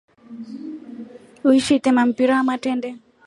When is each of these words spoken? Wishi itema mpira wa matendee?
Wishi 1.43 1.73
itema 1.75 2.01
mpira 2.09 2.33
wa 2.37 2.43
matendee? 2.47 2.95